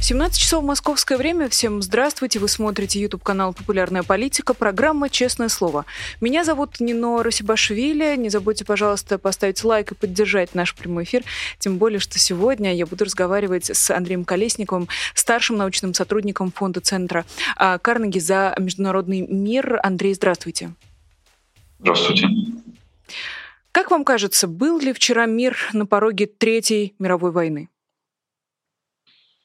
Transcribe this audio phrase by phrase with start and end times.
[0.00, 1.48] 17 часов московское время.
[1.48, 2.38] Всем здравствуйте.
[2.38, 5.84] Вы смотрите YouTube-канал «Популярная политика», программа «Честное слово».
[6.20, 8.16] Меня зовут Нино Росибашвили.
[8.16, 11.24] Не забудьте, пожалуйста, поставить лайк и поддержать наш прямой эфир.
[11.58, 17.26] Тем более, что сегодня я буду разговаривать с Андреем Колесниковым, старшим научным сотрудником фонда Центра
[17.56, 19.80] а, Карнеги за международный мир.
[19.82, 20.72] Андрей, здравствуйте.
[21.80, 22.28] Здравствуйте.
[23.72, 27.68] Как вам кажется, был ли вчера мир на пороге Третьей мировой войны?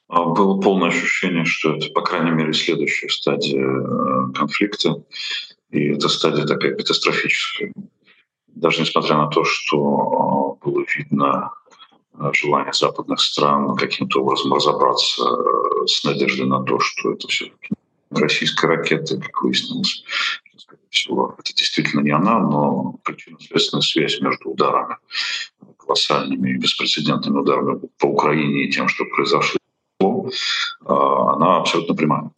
[0.08, 5.02] А, было полное ощущение, что это, по крайней мере, следующая стадия э, конфликта.
[5.70, 7.72] И эта стадия такая катастрофическая.
[8.48, 11.52] Даже несмотря на то, что а, было видно
[12.18, 17.50] э, желание западных стран каким-то образом разобраться э, с надеждой на то, что это все
[18.10, 20.04] российская ракета, как выяснилось.
[20.90, 21.34] Всего.
[21.40, 24.96] Это действительно не она, но причинно-следственная связь между ударами,
[25.76, 29.58] колоссальными и беспрецедентными ударами по Украине и тем, что произошло
[30.84, 32.30] а, она абсолютно прямая.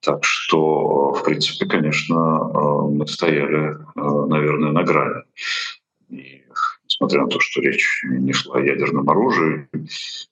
[0.00, 5.22] Так что, в принципе, конечно, а, мы стояли, а, наверное, на грани.
[6.10, 6.42] И
[6.84, 9.68] несмотря на то, что речь не шла о ядерном оружии,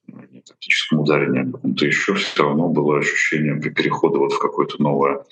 [0.07, 4.83] не тактическом ударе, ни о каком-то еще, все равно было ощущение перехода вот в какое-то
[4.83, 5.25] новое,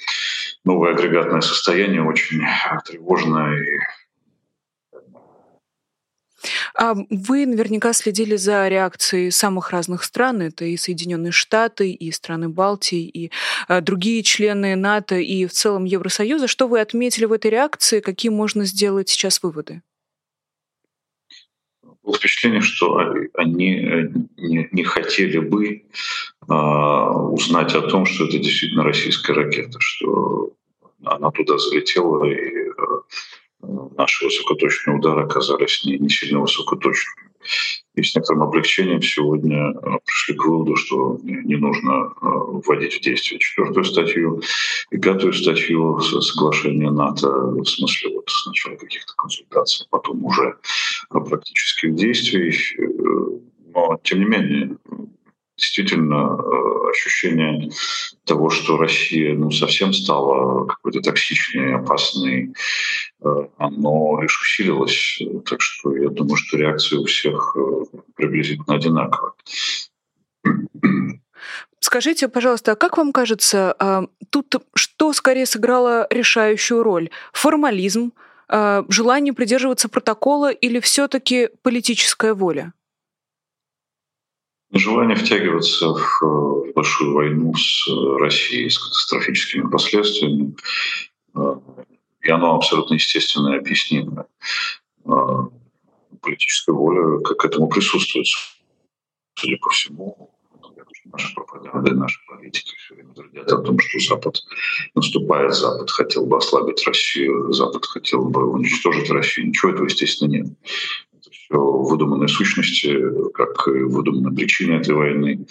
[0.64, 2.42] новое агрегатное состояние, очень
[2.84, 3.78] тревожное и
[6.78, 10.42] вы наверняка следили за реакцией самых разных стран.
[10.42, 13.30] Это и Соединенные Штаты, и страны Балтии, и
[13.68, 16.46] а, другие члены НАТО, и в целом Евросоюза.
[16.46, 18.00] Что вы отметили в этой реакции?
[18.00, 19.82] Какие можно сделать сейчас выводы?
[22.02, 22.98] Было впечатление, что
[23.34, 25.84] они э, не, хотели бы
[26.48, 30.52] э, узнать о том, что это действительно российская ракета, что
[31.04, 32.70] она туда залетела и э,
[33.62, 37.32] наши высокоточные удары оказались не, не сильно высокоточными.
[37.94, 43.00] И с некоторым облегчением сегодня э, пришли к выводу, что не нужно э, вводить в
[43.00, 44.40] действие четвертую статью
[44.90, 50.56] и пятую статью соглашения НАТО, в смысле вот сначала каких-то консультаций, потом уже
[51.10, 52.54] практических действий.
[52.78, 52.82] Э,
[53.74, 54.76] но, тем не менее,
[55.62, 57.70] действительно э, ощущение
[58.24, 62.52] того, что Россия ну, совсем стала какой-то токсичной, опасной,
[63.24, 65.22] э, оно лишь усилилось.
[65.48, 69.32] Так что я думаю, что реакция у всех э, приблизительно одинаковая.
[71.78, 77.10] Скажите, пожалуйста, а как вам кажется, а, тут что скорее сыграло решающую роль?
[77.32, 78.12] Формализм,
[78.48, 82.72] а, желание придерживаться протокола или все-таки политическая воля?
[84.72, 87.86] Желание втягиваться в большую войну с
[88.18, 90.56] Россией с катастрофическими последствиями,
[91.34, 91.54] э,
[92.22, 94.26] и оно абсолютно естественно и объяснимо.
[95.04, 95.10] Э,
[96.22, 98.26] политическая воля к этому присутствует,
[99.34, 100.30] судя по всему.
[101.04, 104.36] Наша пропаганда и наши политики все время твердят о том, что Запад
[104.94, 109.48] наступает, Запад хотел бы ослабить Россию, Запад хотел бы уничтожить Россию.
[109.48, 110.46] Ничего этого, естественно, нет
[111.50, 112.98] выдуманные сущности,
[113.32, 115.46] как выдуманные причины этой войны,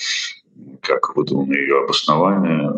[0.81, 2.72] как выдуманное ее обоснование.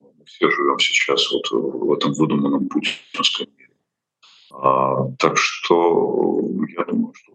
[0.00, 3.70] Мы все живем сейчас вот в этом выдуманном путинском мире.
[4.52, 6.40] А, так что
[6.76, 7.32] я думаю, что.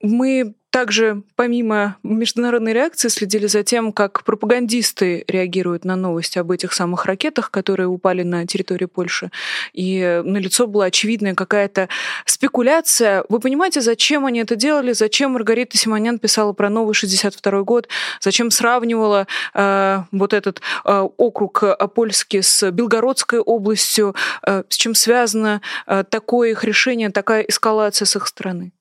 [0.00, 6.72] Мы также, помимо международной реакции, следили за тем, как пропагандисты реагируют на новости об этих
[6.72, 9.30] самых ракетах, которые упали на территорию Польши.
[9.72, 11.88] И на лицо была очевидная какая-то
[12.24, 13.24] спекуляция.
[13.28, 14.92] Вы понимаете, зачем они это делали?
[14.92, 17.88] Зачем Маргарита Симонян писала про новый 62 год?
[18.20, 24.14] Зачем сравнивала э, вот этот э, округ польский с Белгородской областью?
[24.46, 28.72] Э, с чем связано э, такое их решение, такая эскалация с их стороны?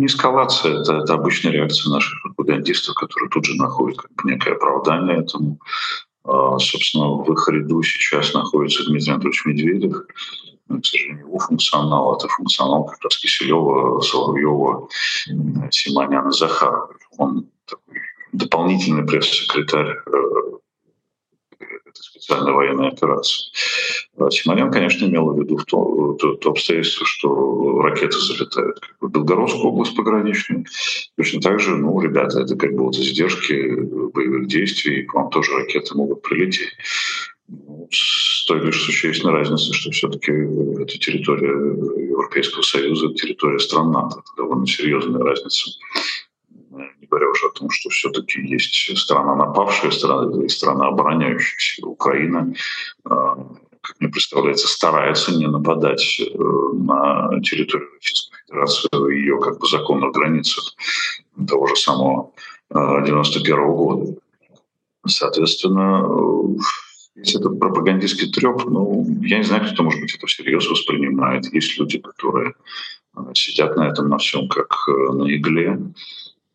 [0.00, 4.54] Не эскалация, это, это обычная реакция наших пропагандистов, которые тут же находят как бы некое
[4.54, 5.60] оправдание этому.
[6.24, 10.06] А, собственно, в их ряду сейчас находится Дмитрий Анатольевич Медведев.
[10.68, 14.88] к сожалению, его функционал— это функционал как раз Киселева, Соловьева,
[15.70, 16.94] Симоняна, Захарова.
[17.18, 18.00] Он такой
[18.32, 19.98] дополнительный пресс-секретарь
[21.90, 23.50] э, этой специальной военной операции.
[24.18, 28.98] А Симонян, конечно, имел в виду в то, то, то обстоятельство, что ракеты залетают как
[29.00, 30.64] бы, в Белгородскую область пограничную.
[31.16, 33.70] Точно так же, ну, ребята, это как бы вот издержки
[34.12, 36.72] боевых действий, к вам тоже ракеты могут прилететь.
[37.48, 44.20] Ну, с той лишь существенной разницей, что все-таки это территория Европейского Союза, территория стран НАТО.
[44.20, 45.70] Это довольно серьезная разница
[46.70, 51.86] не говоря уже о том, что все-таки есть страна напавшая, страна, страна обороняющаяся.
[51.86, 52.54] Украина,
[53.04, 56.20] как мне представляется, старается не нападать
[56.74, 60.74] на территорию Российской Федерации ее как бы законных границах
[61.48, 62.32] того же самого
[62.70, 64.20] 91 -го года.
[65.06, 66.06] Соответственно,
[67.14, 71.52] если это пропагандистский треп, ну, я не знаю, кто, может быть, это всерьез воспринимает.
[71.52, 72.54] Есть люди, которые
[73.16, 75.78] э, сидят на этом на всем как э, на игле.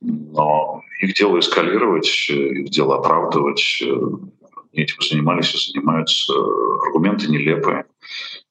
[0.06, 3.82] Но их дело эскалировать, их дело оправдывать.
[4.74, 6.34] Этим занимались и занимаются.
[6.86, 7.86] Аргументы нелепые.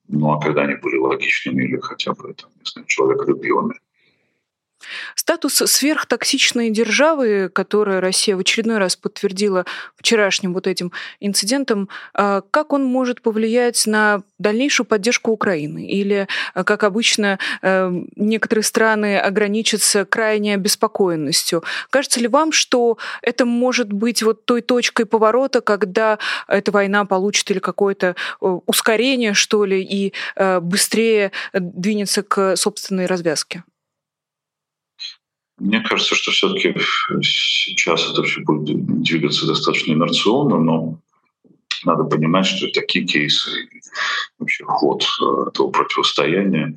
[0.08, 3.74] Ну а когда они были логичными или хотя бы там, не знаю, человеколюбивыми,
[5.14, 9.64] Статус сверхтоксичной державы, которую Россия в очередной раз подтвердила
[9.96, 15.86] вчерашним вот этим инцидентом, а, как он может повлиять на дальнейшую поддержку Украины?
[15.86, 21.64] Или, а, как обычно, э, некоторые страны ограничатся крайней обеспокоенностью?
[21.90, 27.50] Кажется ли вам, что это может быть вот той точкой поворота, когда эта война получит
[27.50, 33.64] или какое-то ускорение, что ли, и э, быстрее двинется к собственной развязке?
[35.58, 36.74] Мне кажется, что все-таки
[37.22, 40.98] сейчас это все будет двигаться достаточно инерционно, но
[41.84, 43.50] надо понимать, что такие кейсы,
[44.38, 46.74] вообще ход э, этого противостояния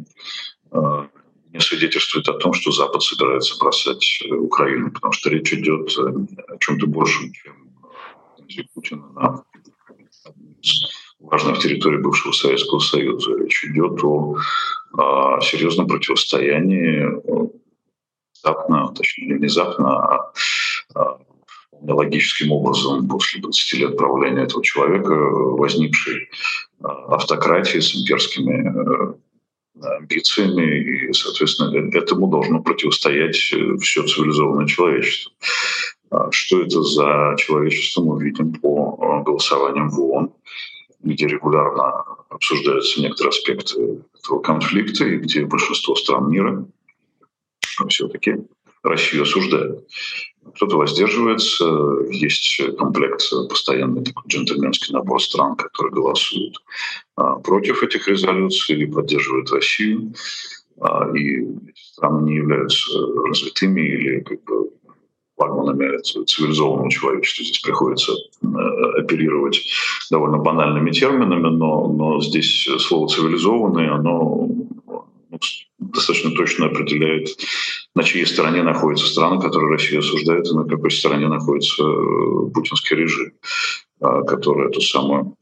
[0.72, 1.08] э,
[1.54, 6.58] не свидетельствует о том, что Запад собирается бросать э, Украину, потому что речь идет о
[6.60, 7.56] чем-то большем, чем
[8.74, 9.44] Путина на
[11.20, 13.38] важных территорий бывшего Советского Союза.
[13.38, 14.38] Речь идет о,
[14.94, 17.06] о серьезном противостоянии
[18.48, 20.32] внезапно, точнее не внезапно, а,
[20.96, 21.18] а
[21.82, 26.30] логическим образом после 20 лет правления этого человека возникшей
[26.82, 29.14] а, автократии с имперскими
[29.80, 35.34] э, амбициями, и, соответственно, э, этому должно противостоять э, все цивилизованное человечество.
[36.10, 40.32] А что это за человечество, мы видим по голосованиям в ООН,
[41.04, 46.66] где регулярно обсуждаются некоторые аспекты этого конфликта, и где большинство стран мира
[47.90, 48.36] все-таки
[48.84, 49.88] Россию осуждают.
[50.56, 51.66] Кто-то воздерживается,
[52.10, 56.62] есть комплект постоянный такой джентльменский набор стран, которые голосуют
[57.16, 60.14] а, против этих резолюций или поддерживают Россию.
[60.80, 62.90] А, и эти страны не являются
[63.26, 64.70] развитыми или как бы
[65.36, 67.44] флагманами цивилизованного человечества.
[67.44, 68.14] Здесь приходится
[68.98, 69.62] оперировать
[70.10, 74.50] довольно банальными терминами, но, но здесь слово «цивилизованный», оно
[75.80, 77.30] достаточно точно определяет,
[77.96, 82.96] на чьей стороне находится страна, которую Россия осуждает, и на какой стороне находится э, путинский
[82.96, 83.34] режим,
[84.02, 85.36] а, который эту самую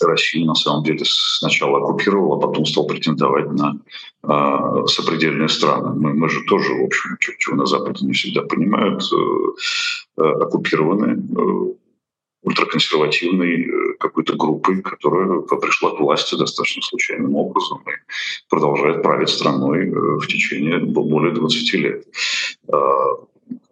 [0.00, 3.78] Россию на самом деле сначала оккупировал, а потом стал претендовать на
[4.22, 5.94] э, сопредельные страны.
[5.94, 9.16] Мы, мы же тоже, в общем, чего на Западе не всегда понимают, э,
[10.18, 11.74] э, оккупированы э,
[13.66, 17.92] э, какой-то группой, которая пришла к власти достаточно случайным образом и
[18.48, 22.04] продолжает править страной э, в течение более 20 лет.
[22.72, 22.78] А,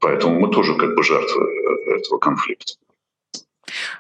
[0.01, 2.75] поэтому мы тоже как бы жертвы э, этого конфликта.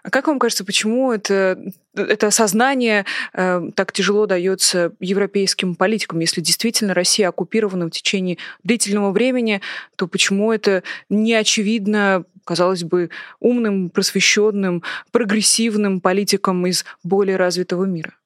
[0.03, 1.59] А как вам кажется, почему это,
[1.95, 3.05] это осознание
[3.35, 6.21] э, так тяжело дается европейским политикам?
[6.21, 9.61] Если действительно Россия оккупирована в течение длительного времени,
[9.97, 13.11] то почему это не очевидно, казалось бы,
[13.41, 18.18] умным, просвещенным, прогрессивным политикам из более развитого мира?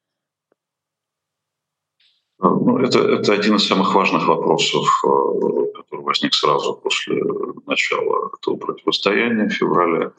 [2.39, 5.07] Ну, это, это один из самых важных вопросов, э,
[5.75, 7.21] который возник сразу после
[7.65, 10.11] начала этого противостояния в феврале.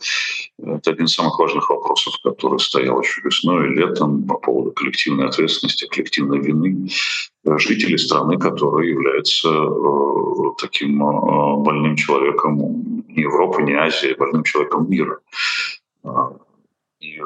[0.58, 5.26] Это один из самых важных вопросов, который стоял еще весной и летом по поводу коллективной
[5.26, 6.88] ответственности, коллективной вины
[7.44, 14.44] жителей страны, которая является э, таким э, больным человеком не Европы, не Азии, а больным
[14.44, 15.18] человеком мира.
[17.00, 17.20] И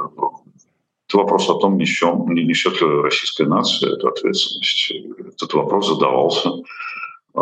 [1.09, 4.93] это вопрос о том, несем, не несет ли российская нация эту ответственность.
[5.19, 6.51] Этот вопрос задавался,
[7.35, 7.41] э,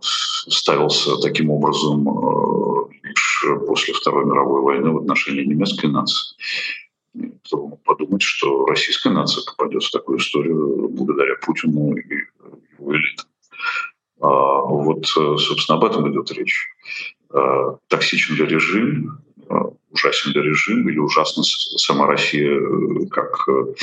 [0.00, 6.36] ставился таким образом э, лишь после Второй мировой войны в отношении немецкой нации.
[7.84, 12.14] Подумать, что российская нация попадет в такую историю благодаря Путину и
[12.78, 13.26] его элитам.
[14.20, 16.68] А вот, э, собственно, об этом идет речь.
[17.88, 19.18] Токсичен ли режим,
[19.90, 23.74] ужасен режим или ужасна сама Россия э, как э,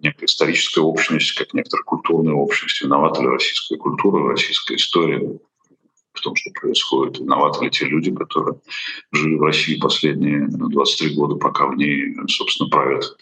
[0.00, 5.38] некая историческая общность, как некоторая культурная общность, виновата ли российская культура, российская история
[6.12, 8.60] в том, что происходит, виноваты ли те люди, которые
[9.12, 13.16] жили в России последние 23 года, пока в ней, собственно, правит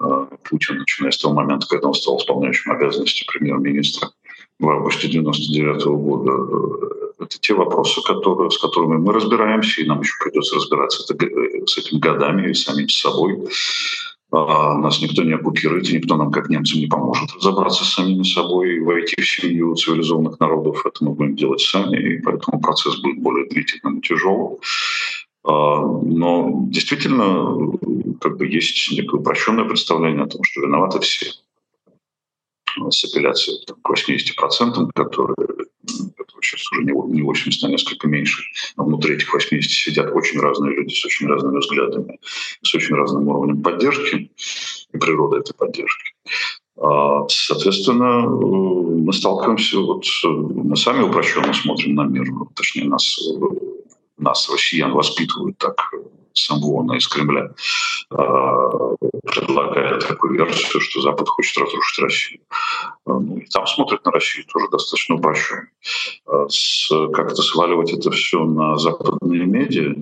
[0.00, 4.10] э, Путин, начиная с того момента, когда он стал исполняющим обязанности премьер-министра
[4.58, 10.12] в августе 99 года это те вопросы, которые, с которыми мы разбираемся, и нам еще
[10.22, 11.26] придется разбираться это,
[11.66, 13.48] с этим годами и самим с собой.
[14.32, 18.24] А, нас никто не оккупирует, и никто нам, как немцам, не поможет разобраться с самими
[18.24, 20.84] собой и войти в семью цивилизованных народов.
[20.84, 24.58] Это мы будем делать сами, и поэтому процесс будет более длительным и тяжелым.
[25.44, 27.56] А, но действительно,
[28.20, 31.30] как бы есть некое упрощенное представление о том, что виноваты все
[32.90, 35.34] с апелляцией к 80%, которые
[36.42, 38.42] сейчас уже не 80, а несколько меньше.
[38.76, 42.18] Но внутри этих 80 сидят очень разные люди с очень разными взглядами,
[42.62, 44.30] с очень разным уровнем поддержки
[44.92, 46.12] и природы этой поддержки.
[46.78, 53.18] А, соответственно, мы сталкиваемся, вот мы сами упрощенно смотрим на мир, точнее нас,
[54.18, 55.90] нас, россиян, воспитывают так
[56.36, 57.50] Самвона из Кремля
[58.10, 58.94] а,
[59.24, 62.40] предлагает такую версию, что Запад хочет разрушить Россию.
[63.06, 65.68] А, ну, и там смотрят на Россию тоже достаточно упрощенно.
[66.26, 66.46] А,
[67.12, 69.94] как-то сваливать это все на западные медиа,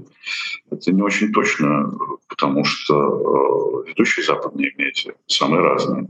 [0.70, 1.92] это не очень точно,
[2.28, 6.08] потому что ведущие западные медиа, самые разные,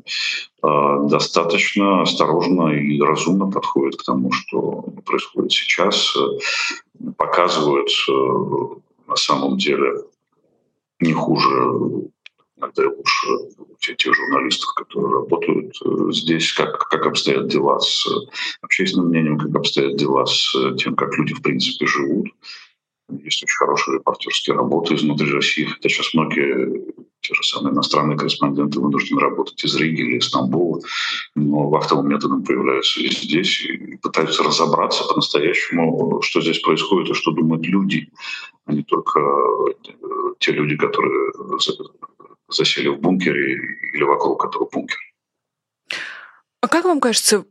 [0.63, 6.17] достаточно осторожно и разумно подходят к тому, что происходит сейчас,
[7.17, 7.91] показывают
[9.07, 10.05] на самом деле
[11.01, 12.09] не хуже,
[12.65, 13.27] иногда лучше
[13.79, 18.07] все тех журналистов, которые работают э, здесь, как, как обстоят дела с
[18.63, 22.29] общественным мнением, как обстоят дела с тем, как люди в принципе живут.
[23.11, 28.81] Есть очень хорошие репортерские работы изнутри России, хотя сейчас многие те же самые иностранные корреспонденты
[28.81, 30.81] вынуждены работать из Риги или из Стамбула,
[31.35, 37.31] но вахтовым методом появляются и здесь и пытаются разобраться по-настоящему, что здесь происходит и что
[37.33, 38.09] думают люди,
[38.67, 39.95] а не только э,
[40.39, 41.33] те люди, которые
[42.49, 43.55] засели в бункере
[43.93, 45.01] или вокруг этого бункера.
[46.61, 47.45] А как вам кажется,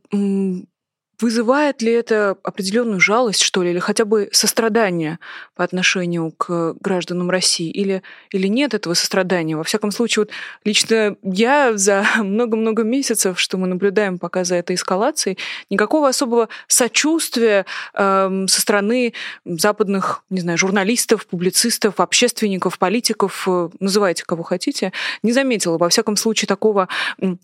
[1.24, 5.18] Вызывает ли это определенную жалость, что ли, или хотя бы сострадание
[5.54, 9.56] по отношению к гражданам России, или, или нет этого сострадания?
[9.56, 10.32] Во всяком случае, вот
[10.66, 15.38] лично я за много-много месяцев, что мы наблюдаем пока за этой эскалацией,
[15.70, 17.64] никакого особого сочувствия
[17.94, 19.14] э, со стороны
[19.46, 25.78] западных, не знаю, журналистов, публицистов, общественников, политиков, э, называйте кого хотите, не заметила.
[25.78, 26.88] Во всяком случае, такого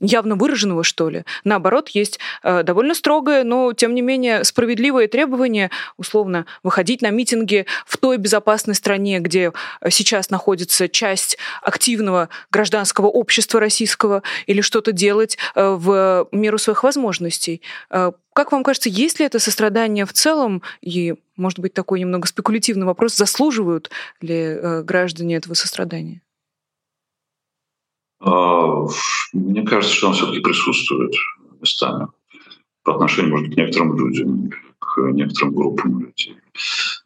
[0.00, 1.25] явно выраженного, что ли.
[1.44, 7.66] Наоборот, есть э, довольно строгое, но тем не менее, справедливые требования, условно, выходить на митинги
[7.86, 9.52] в той безопасной стране, где
[9.88, 17.62] сейчас находится часть активного гражданского общества российского, или что-то делать э, в меру своих возможностей.
[17.90, 22.26] Э, как вам кажется, есть ли это сострадание в целом, и, может быть, такой немного
[22.26, 26.22] спекулятивный вопрос, заслуживают ли э, граждане этого сострадания?
[28.20, 28.86] А,
[29.32, 31.12] мне кажется, что он все-таки присутствует
[31.60, 32.08] местами
[32.90, 36.37] по отношению, может быть, к некоторым людям, к некоторым группам людей,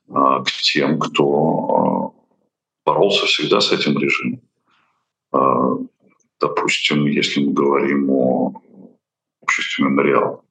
[0.08, 2.14] а, к тем, кто
[2.86, 4.40] а, боролся всегда с этим режимом.
[5.32, 5.76] А,
[6.40, 8.62] допустим, если мы говорим о
[9.42, 10.42] обществе мемориал,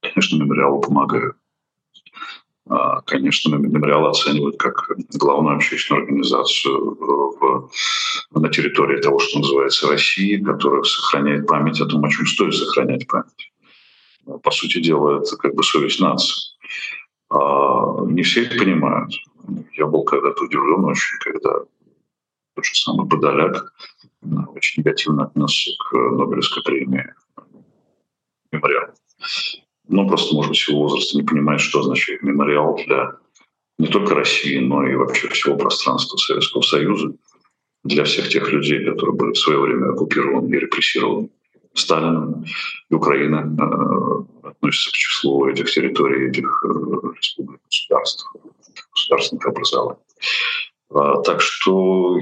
[0.00, 1.36] конечно, мемориалу помогают.
[3.04, 7.70] Конечно, мемориал оценивают как главную общественную организацию в,
[8.30, 13.08] на территории того, что называется России, которая сохраняет память о том, о чем стоит сохранять
[13.08, 13.49] память
[14.42, 16.34] по сути дела, это как бы совесть нации.
[17.30, 19.12] А не все это понимают.
[19.76, 21.60] Я был когда-то удивлен очень, когда
[22.54, 23.72] тот же самый Подоляк
[24.54, 27.14] очень негативно отнесся к Нобелевской премии
[28.52, 28.90] мемориал.
[29.88, 33.16] Ну, просто, может быть, всего возраста не понимает, что означает мемориал для
[33.78, 37.14] не только России, но и вообще всего пространства Советского Союза,
[37.82, 41.30] для всех тех людей, которые были в свое время оккупированы и репрессированы.
[41.74, 42.44] Сталином,
[42.88, 46.68] и Украина э, относится к числу этих территорий, этих э,
[47.16, 48.26] республик, государств,
[48.92, 50.00] государственных образований.
[50.92, 52.18] А, так что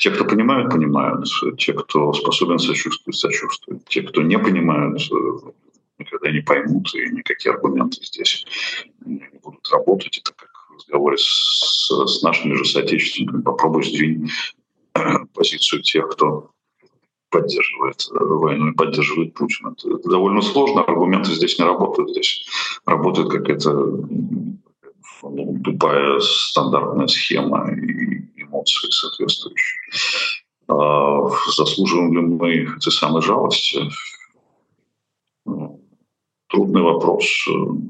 [0.00, 1.28] те, кто понимают, понимают.
[1.56, 3.84] Те, кто способен сочувствовать, сочувствуют.
[3.84, 5.50] Те, кто не понимают, э,
[5.98, 8.44] никогда не поймут, и никакие аргументы здесь
[9.04, 10.18] не будут работать.
[10.18, 13.42] Это как в разговоре с, с нашими же соотечественниками.
[13.42, 14.28] Попробуй сдвинь
[15.32, 16.50] позицию тех, кто
[17.30, 19.74] поддерживает э, войну и поддерживает Путина.
[19.76, 22.10] Это, довольно сложно, аргументы здесь не работают.
[22.10, 22.46] Здесь
[22.86, 23.70] работает какая-то
[25.22, 29.80] ну, тупая стандартная схема и эмоции соответствующие.
[30.68, 33.90] А заслуживаем ли мы этой самой жалости?
[35.46, 35.80] Ну,
[36.48, 37.24] трудный вопрос.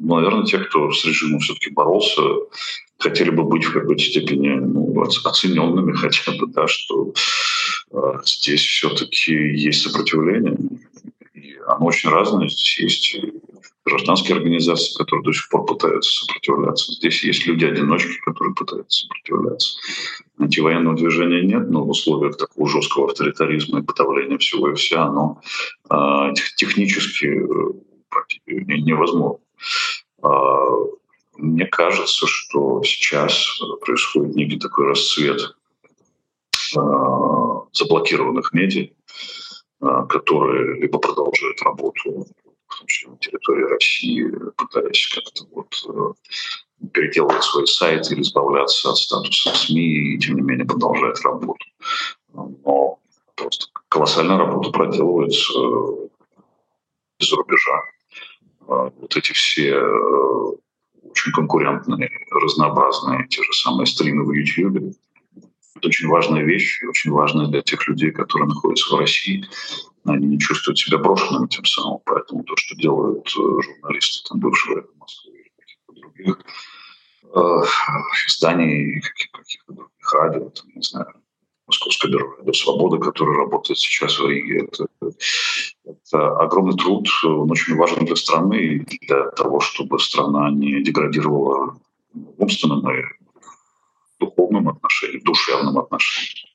[0.02, 2.22] Наверное, те, кто с режимом все-таки боролся,
[2.98, 7.12] хотели бы быть в какой-то степени ну, оцененными хотя бы, да, что
[8.24, 10.56] здесь все-таки есть сопротивление,
[11.34, 12.48] и оно очень разное.
[12.48, 13.16] Здесь есть
[13.88, 16.92] гражданские организации, которые до сих пор пытаются сопротивляться.
[16.92, 19.78] Здесь есть люди-одиночки, которые пытаются сопротивляться.
[20.38, 25.40] Антивоенного движения нет, но в условиях такого жесткого авторитаризма и подавления всего и вся оно
[25.90, 27.26] э, технически
[28.46, 29.38] невозможно.
[30.22, 30.28] Э,
[31.36, 35.56] мне кажется, что сейчас происходит некий такой расцвет
[37.72, 38.88] заблокированных медиа,
[39.82, 42.26] э, которые либо продолжают работу
[43.06, 50.14] на территории России, пытаясь как-то вот э, переделывать свои сайты или избавляться от статуса СМИ,
[50.14, 51.64] и тем не менее продолжает работу.
[52.32, 52.98] Но
[53.34, 56.08] просто колоссальная работа проделывается э,
[57.20, 57.82] из-за рубежа.
[58.68, 59.76] Э, вот эти все
[61.10, 64.94] очень конкурентные, разнообразные, те же самые стримы в YouTube.
[65.78, 69.44] Это очень важная вещь, очень важная для тех людей, которые находятся в России,
[70.04, 72.00] они не чувствуют себя брошенными тем самым.
[72.04, 76.40] Поэтому то, что делают э, журналисты, там, бывшие в Москве или каких-то других
[77.22, 77.38] э,
[78.26, 81.12] изданий, каких-то, других радио, там, не знаю,
[81.68, 84.66] Московское бюро радио «Свобода», которое работает сейчас в Риге.
[84.66, 84.86] Это,
[85.84, 91.78] это огромный труд, он очень важен для страны и для того, чтобы страна не деградировала
[92.14, 93.17] в умственном и
[94.18, 96.48] духовном отношении, душевном отношении.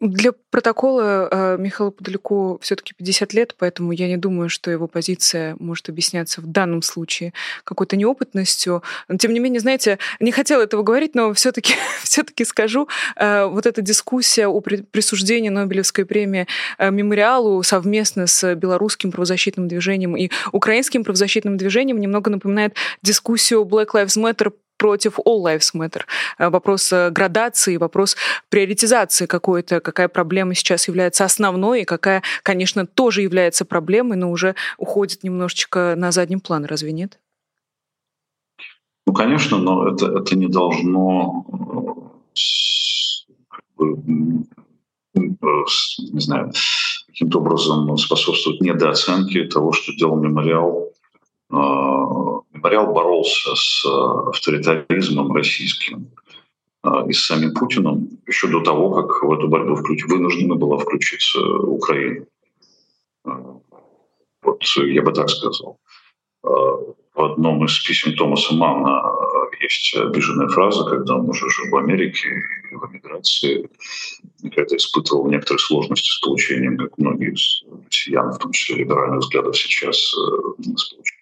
[0.00, 5.56] Для протокола э, Михаилу Подоляку все-таки 50 лет, поэтому я не думаю, что его позиция
[5.58, 7.34] может объясняться в данном случае
[7.64, 8.82] какой-то неопытностью.
[9.08, 13.66] Но, тем не менее, знаете, не хотела этого говорить, но все-таки все-таки скажу, э, вот
[13.66, 16.46] эта дискуссия о присуждении Нобелевской премии
[16.78, 23.88] э, мемориалу совместно с белорусским правозащитным движением и украинским правозащитным движением немного напоминает дискуссию Black
[23.92, 26.02] Lives Matter против All Lives Matter.
[26.38, 28.16] Э, вопрос э, градации, вопрос
[28.48, 34.54] приоритизации какой-то, какая проблема сейчас является основной, и какая, конечно, тоже является проблемой, но уже
[34.78, 37.18] уходит немножечко на задний план, разве нет?
[39.06, 41.44] Ну, конечно, но это, это не должно
[43.78, 43.84] э,
[46.12, 46.52] не знаю,
[47.06, 50.90] каким-то образом способствовать недооценке того, что делал мемориал
[51.50, 56.10] Мемориал боролся с э, авторитаризмом российским
[56.84, 60.04] э, и с самим Путиным еще до того, как в эту борьбу включ...
[60.04, 62.26] вынуждена была включиться Украина.
[63.24, 63.30] Э,
[64.42, 65.78] вот я бы так сказал.
[66.42, 69.02] В одном из писем Томаса Манна
[69.60, 72.28] есть обиженная фраза, когда он уже жил в Америке
[72.72, 73.68] в эмиграции,
[74.54, 79.56] когда испытывал некоторые сложности с получением, как многие из россиян, в том числе либеральных взглядов
[79.56, 81.19] сейчас, с получением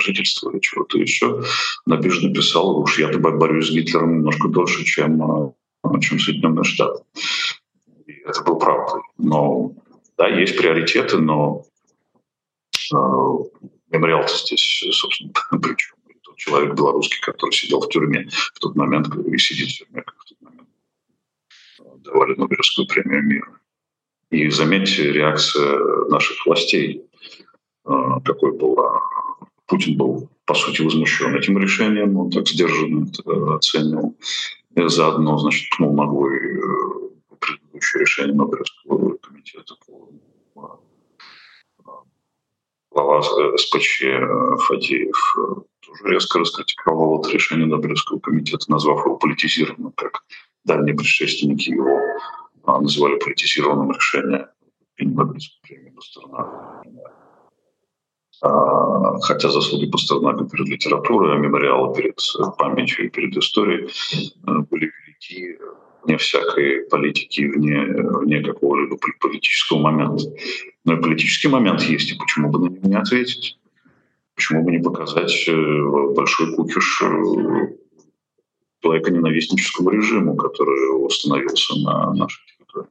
[0.00, 1.42] жительства или чего-то еще.
[1.86, 7.04] Набеж написал, уж я борюсь с Гитлером немножко дольше, чем, а, чем Соединенные Штаты.
[8.06, 9.02] И это был правдой.
[9.18, 9.72] Но
[10.16, 11.64] да, есть приоритеты, но
[12.92, 12.96] э,
[13.90, 15.32] мемориал здесь, собственно,
[15.62, 20.02] причем тот человек белорусский, который сидел в тюрьме в тот момент, и сидит в тюрьме,
[20.02, 20.68] как в тот момент
[21.98, 23.60] давали Нобелевскую премию мира.
[24.30, 25.78] И заметьте, реакция
[26.08, 27.04] наших властей,
[27.84, 29.00] какой была
[29.66, 34.16] Путин был, по сути, возмущен этим решением, он так сдержанно это оценил.
[34.76, 40.08] И заодно, значит, пнул ногой э, предыдущее решение Нобелевского комитета по
[41.84, 41.90] э,
[42.92, 45.34] глава СПЧ э, Фадеев
[45.80, 50.24] тоже резко раскритиковал это решение Нобелевского комитета, назвав его политизированным, как
[50.64, 51.98] дальние предшественники его
[52.66, 54.46] называли политизированным решением
[54.98, 56.82] Нобелевской премии Пастернака.
[58.42, 62.18] А, хотя заслуги Пастернака перед литературой, а мемориалы перед
[62.58, 63.88] памятью и перед историей
[64.46, 65.58] э, были велики
[66.04, 67.84] вне всякой политики, вне,
[68.20, 70.24] вне какого-либо политического момента.
[70.84, 73.58] Но и политический момент есть, и почему бы на него не ответить?
[74.34, 77.06] Почему бы не показать э, большой кукиш э,
[78.82, 82.88] человека-ненавистническому режиму, который установился на нашей территории?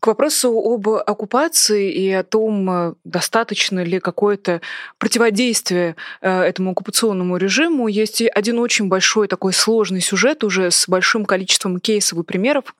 [0.00, 4.62] К вопросу об оккупации и о том, э, достаточно ли какое-то
[4.96, 11.26] противодействие э, этому оккупационному режиму, есть один очень большой такой сложный сюжет уже с большим
[11.26, 12.74] количеством кейсов и примеров,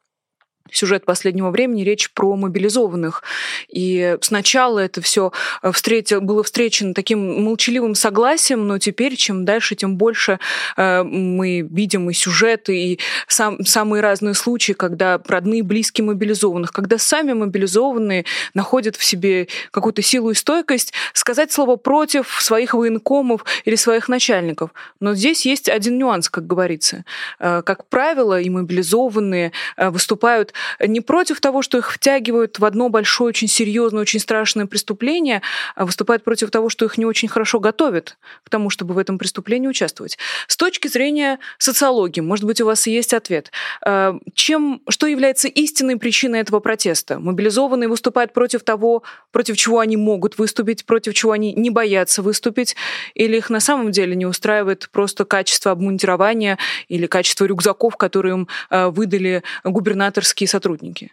[0.72, 3.22] сюжет последнего времени, речь про мобилизованных.
[3.68, 9.74] И сначала это все э, встретил, было встречено таким молчаливым согласием, но теперь, чем дальше,
[9.74, 10.38] тем больше
[10.76, 16.98] э, мы видим и сюжеты, и сам, самые разные случаи, когда родные, близкие мобилизованных, когда
[16.98, 23.76] сами мобилизованные находят в себе какую-то силу и стойкость сказать слово против своих военкомов или
[23.76, 24.70] своих начальников.
[25.00, 27.04] Но здесь есть один нюанс, как говорится.
[27.38, 33.28] Э, как правило, и мобилизованные выступают не против того, что их втягивают в одно большое,
[33.28, 35.42] очень серьезное, очень страшное преступление,
[35.74, 39.18] а выступают против того, что их не очень хорошо готовят к тому, чтобы в этом
[39.18, 40.18] преступлении участвовать.
[40.46, 43.50] С точки зрения социологии, может быть, у вас есть ответ.
[43.84, 47.18] Э, чем, что является истинной причиной этого протеста?
[47.18, 52.76] Мобилизованные выступают против того, против чего они могут выступить, против чего они не боятся выступить,
[53.14, 58.48] или их на самом деле не устраивает просто качество обмундирования или качество рюкзаков, которые им
[58.70, 61.12] э, выдали губернаторские сотрудники?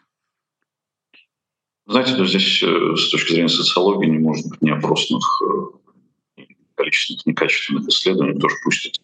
[1.85, 5.41] Знаете, здесь э, с точки зрения социологии не может быть неопросных
[6.75, 8.99] количественных некачественных исследований, тоже пустит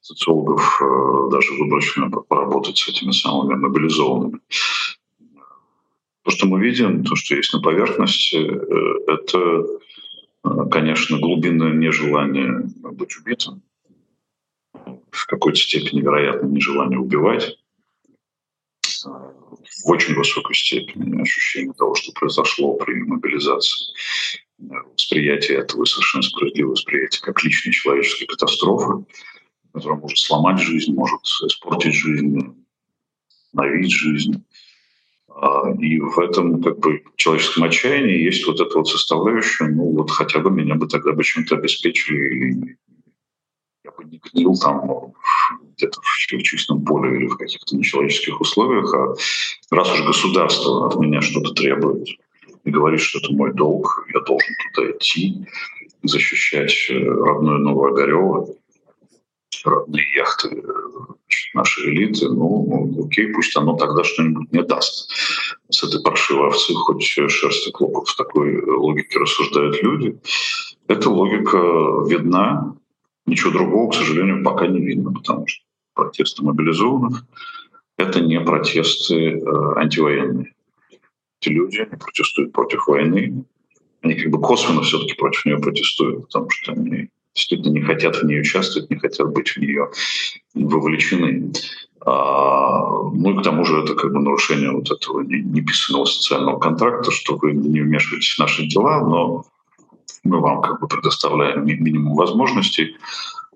[0.00, 0.80] социологов
[1.30, 4.40] даже выборочно поработать с этими самыми мобилизованными.
[6.26, 9.64] То, что мы видим, то, что есть на поверхности, э, это,
[10.42, 13.62] э, конечно, глубинное нежелание быть убитым,
[15.12, 17.65] в какой-то степени, вероятно, нежелание убивать, э,
[19.06, 23.92] в очень высокой степени ощущение того, что произошло при мобилизации,
[24.58, 29.04] восприятие этого совершенно справедливое восприятие как личной человеческой катастрофы,
[29.72, 32.66] которая может сломать жизнь, может испортить жизнь,
[33.52, 34.44] навить жизнь.
[35.28, 40.10] А, и в этом как бы человеческом отчаянии есть вот эта вот составляющая, ну вот
[40.10, 42.78] хотя бы меня бы тогда бы чем-то обеспечили, или
[43.84, 45.12] я бы не гнил там
[45.76, 49.14] где-то в чистом поле или в каких-то нечеловеческих условиях, а
[49.70, 52.08] раз уж государство от меня что-то требует
[52.64, 55.46] и говорит, что это мой долг, я должен туда идти,
[56.02, 58.48] защищать э, родное Новое Огарево,
[59.64, 60.62] родные яхты э,
[61.54, 65.10] нашей элиты, ну, окей, пусть оно тогда что-нибудь не даст.
[65.68, 70.18] С этой паршивой овцы хоть шерсти клокот в такой логике рассуждают люди.
[70.88, 71.58] Эта логика
[72.08, 72.76] видна,
[73.26, 75.65] ничего другого, к сожалению, пока не видно, потому что
[75.96, 77.24] протесты мобилизованных—
[77.96, 79.40] это не протесты э,
[79.76, 80.54] антивоенные.
[81.40, 83.44] Эти люди протестуют против войны,
[84.02, 88.24] они как бы косвенно все-таки против нее протестуют, потому что они действительно не хотят в
[88.24, 89.90] ней участвовать, не хотят быть в нее
[90.54, 91.52] вовлечены.
[92.00, 97.10] А, ну и к тому же это как бы нарушение вот этого неписанного социального контракта,
[97.10, 99.44] что вы не вмешиваетесь в наши дела, но
[100.22, 102.96] мы вам как бы предоставляем минимум возможностей,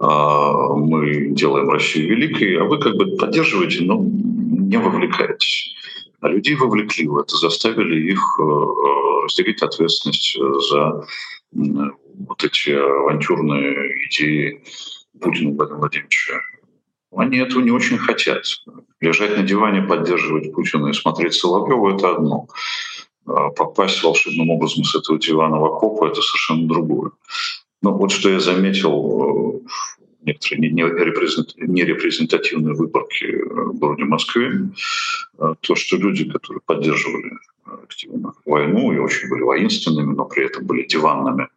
[0.01, 5.75] мы делаем Россию великой, а вы как бы поддерживаете, но не вовлекаетесь.
[6.21, 11.07] А людей вовлекли в это, заставили их э, э, разделить ответственность за
[11.53, 14.63] вот эти авантюрные идеи
[15.21, 16.41] Путина Владимира Владимировича.
[17.17, 18.45] Они этого не очень хотят.
[19.01, 22.47] Лежать на диване, поддерживать Путина и смотреть Соловьева— это одно.
[23.27, 27.11] А попасть волшебным образом с этого дивана в окоп— это совершенно другое.
[27.83, 29.71] Но вот что я заметил э,
[30.23, 34.71] некоторые нерепрезентативные выборки в городе Москве,
[35.39, 37.33] э, то, что люди, которые поддерживали
[37.65, 41.49] активно войну и очень были воинственными, но при этом были диванными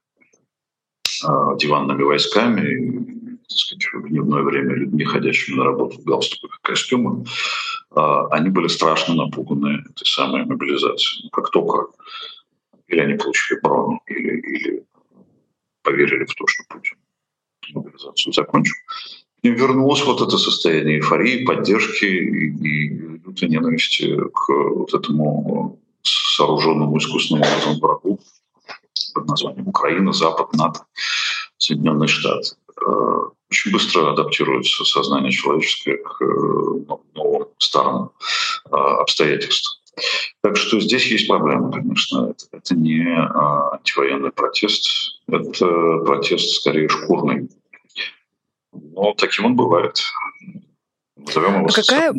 [1.58, 7.26] диванными войсками, так сказать, в дневное время людьми, ходящими на работу в галстуках и костюмах,
[8.32, 11.30] они были страшно напуганы этой самой мобилизацией.
[11.32, 11.88] Как только
[12.88, 14.86] или они получили бронь, или, или
[15.84, 16.98] поверили в то, что Путин
[17.74, 18.76] мобилизацию закончил,
[19.42, 22.90] и вернулось вот это состояние эйфории, поддержки и, и
[23.26, 28.20] лютой ненависти к вот этому сооруженному искусственным образом врагу,
[29.14, 30.86] под названием Украина, Запад, НАТО,
[31.58, 32.56] Соединенные Штаты.
[32.82, 38.12] Э, очень быстро адаптируется сознание человеческое к э, новым старым
[38.66, 39.83] э, обстоятельствам.
[40.42, 42.32] Так что здесь есть проблема, конечно.
[42.32, 47.50] Это, это не антивоенный протест, это протест скорее шкурный.
[48.72, 50.02] Но таким он бывает.
[51.16, 52.14] Назовем его а какая,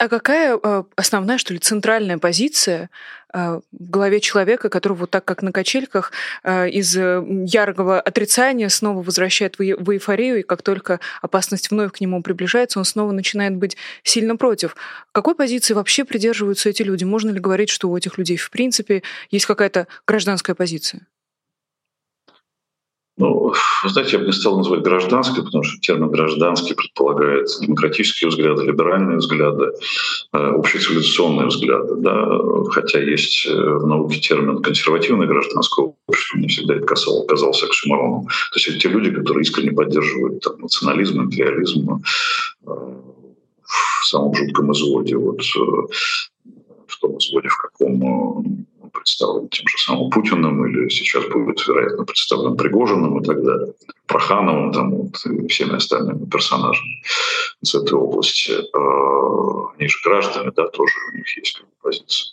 [0.00, 2.88] а какая э, основная, что ли, центральная позиция
[3.34, 6.10] э, в голове человека, которого вот так, как на качельках,
[6.42, 12.22] э, из яркого отрицания снова возвращает в эйфорию, и как только опасность вновь к нему
[12.22, 14.74] приближается, он снова начинает быть сильно против.
[15.12, 17.04] Какой позиции вообще придерживаются эти люди?
[17.04, 21.02] Можно ли говорить, что у этих людей в принципе есть какая-то гражданская позиция?
[23.20, 23.52] Ну,
[23.84, 29.18] знаете, я бы не стал называть гражданской, потому что термин гражданский предполагает демократические взгляды, либеральные
[29.18, 29.72] взгляды,
[30.32, 31.96] э, общецивилизационные взгляды.
[31.96, 32.38] Да?
[32.70, 38.24] Хотя есть э, в науке термин консервативное гражданское общество, мне всегда это касалось, казался оксюмороном.
[38.24, 42.02] То есть это те люди, которые искренне поддерживают там, национализм, империализм
[42.66, 42.70] э,
[43.62, 45.18] в самом жутком изводе.
[45.18, 45.42] Вот,
[46.86, 48.49] в том изводе, в каком
[49.10, 53.74] представлен тем же самым Путиным, или сейчас будет, вероятно, представлен Пригожиным и так далее,
[54.06, 57.02] Прохановым там, вот, и всеми остальными персонажами
[57.62, 58.52] из этой области.
[58.52, 62.32] А, они же граждане, да, тоже у них есть позиция.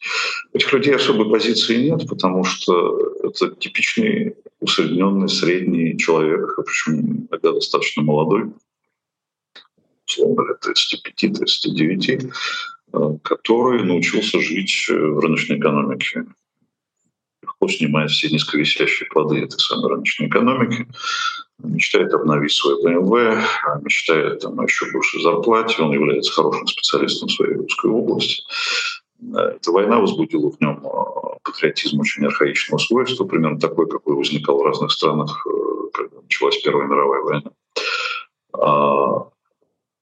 [0.53, 7.51] У этих людей особой позиции нет, потому что это типичный усредненный средний человек, причем иногда
[7.51, 8.51] достаточно молодой,
[10.05, 12.31] условно лет 35-39,
[12.93, 16.25] Э, который научился жить в рыночной экономике,
[17.47, 20.87] легко снимая все низковисящие плоды этой самой рыночной экономики,
[21.63, 27.55] мечтает обновить свой БМВ, мечтает там, еще больше зарплате, он является хорошим специалистом в своей
[27.55, 28.43] русской области.
[29.21, 30.83] Э, эта война возбудила в нем
[31.43, 35.45] патриотизм очень архаичного свойства, примерно такой, какой возникал в разных странах,
[35.93, 37.51] когда началась Первая мировая война.
[38.53, 39.29] А,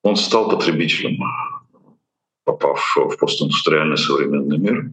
[0.03, 1.23] он стал потребителем
[2.43, 4.91] попав в постиндустриальный современный мир,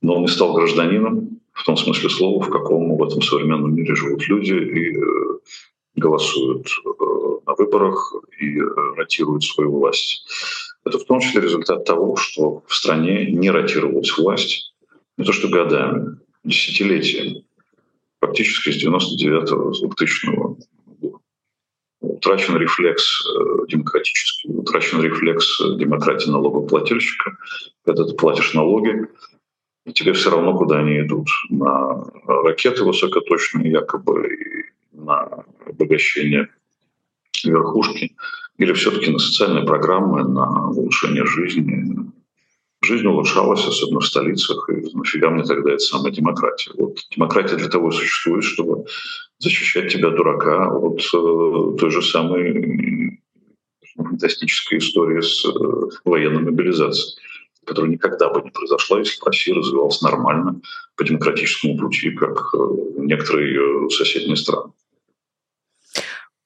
[0.00, 3.94] но он не стал гражданином в том смысле слова, в каком в этом современном мире
[3.94, 5.38] живут люди и э,
[5.96, 6.90] голосуют э,
[7.46, 8.64] на выборах и э,
[8.96, 10.26] ротируют свою власть.
[10.84, 14.74] Это в том числе результат того, что в стране не ротировалась власть,
[15.18, 17.44] не то что годами, десятилетиями,
[18.20, 20.56] фактически с 99-го, 2000 года
[22.00, 23.24] утрачен рефлекс
[23.68, 27.36] демократический, утрачен рефлекс демократии налогоплательщика.
[27.84, 29.08] Когда ты платишь налоги,
[29.84, 31.28] и тебе все равно, куда они идут.
[31.50, 36.48] На ракеты высокоточные якобы, и на обогащение
[37.44, 38.14] верхушки,
[38.58, 42.12] или все-таки на социальные программы, на улучшение жизни.
[42.84, 46.72] Жизнь улучшалась, особенно в столицах, и нафига мне тогда эта самая демократия?
[46.76, 48.86] Вот демократия для того и существует, чтобы
[49.38, 53.20] защищать тебя, дурака, от э, той же самой
[53.96, 55.50] фантастической истории с э,
[56.04, 57.21] военной мобилизацией,
[57.66, 60.60] которая никогда бы не произошла, если бы Россия развивалась нормально
[60.96, 62.58] по демократическому пути, как э,
[62.98, 64.72] некоторые ее соседние страны.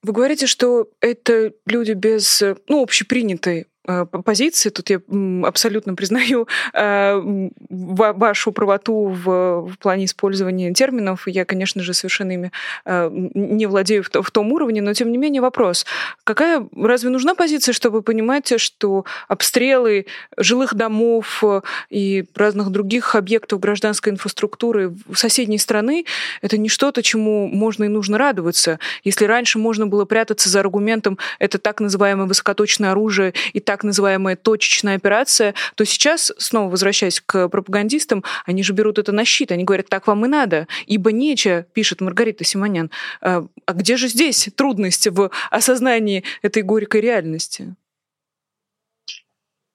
[0.03, 3.76] Вы говорите, что это люди без ну, общепринятой Э,
[4.25, 4.71] позиции.
[4.71, 5.01] Тут я
[5.45, 11.27] абсолютно признаю э, вашу правоту в, в плане использования терминов.
[11.27, 12.53] Я, конечно же, совершенно ими
[12.85, 15.87] э, не владею в, в том уровне, но тем не менее вопрос.
[16.25, 21.43] Какая, разве нужна позиция, чтобы понимать, что обстрелы жилых домов
[21.91, 26.05] и разных других объектов гражданской инфраструктуры в соседней страны—
[26.43, 28.79] это не что-то, чему можно и нужно радоваться.
[29.05, 33.85] Если раньше можно было прятаться за аргументом «это так называемое высокоточное оружие и так так
[33.85, 39.53] называемая точечная операция, то сейчас, снова возвращаясь к пропагандистам, они же берут это на щит,
[39.53, 42.91] они говорят, так вам и надо, ибо нече, пишет Маргарита Симонян.
[43.21, 47.77] А, а где же здесь трудность в осознании этой горькой реальности?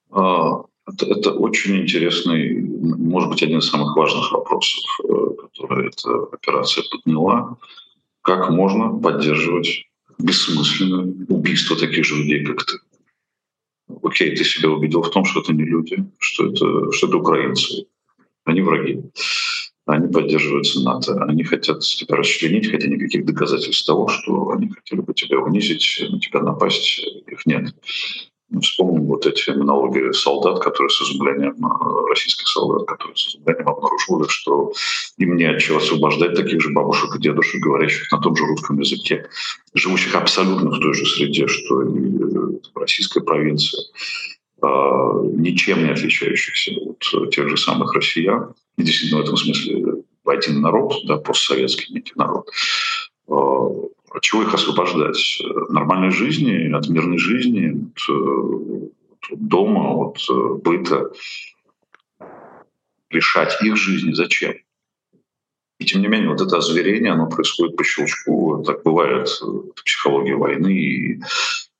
[0.09, 6.09] А, это, это очень интересный, может быть, один из самых важных вопросов, э, который эта
[6.33, 7.55] операция подняла.
[8.23, 9.85] Как можно поддерживать
[10.17, 12.79] бессмысленное убийство таких же людей, как ты?
[14.03, 17.85] Окей, ты себя убедил в том, что это не люди, что это, что это украинцы.
[18.45, 19.01] Они враги.
[19.85, 21.23] Они поддерживаются НАТО.
[21.23, 26.19] Они хотят тебя расчленить, хотя никаких доказательств того, что они хотели бы тебя унизить, на
[26.19, 27.73] тебя напасть, их нет.
[28.59, 34.27] Вспомним вот эти монологи солдат, которые с изумлением, э, российских солдат, которые с изумлением обнаруживали,
[34.27, 34.73] что
[35.17, 38.77] им не от чего освобождать таких же бабушек и дедушек, говорящих на том же русском
[38.79, 39.29] языке,
[39.73, 43.83] живущих абсолютно в той же среде, что и э, российская провинция,
[44.61, 46.71] а, ничем не отличающихся
[47.17, 48.53] от тех же самых россиян.
[48.77, 52.49] И действительно в этом смысле один народ, да, постсоветский некий народ.
[54.11, 55.41] А, от чего их освобождать?
[55.69, 61.11] Нормальной жизни, от мирной жизни, от, от дома, от э, быта.
[63.09, 64.53] Лишать их жизни зачем?
[65.79, 68.63] И тем не менее, вот это озверение, оно происходит по щелчку.
[68.65, 70.73] Так бывает в психологии войны.
[70.73, 71.19] И